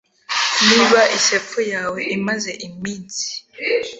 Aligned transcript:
Niba 0.67 1.01
isepfu 1.17 1.59
yawe 1.73 1.99
imaze 2.17 2.51
iminsi 2.67 3.25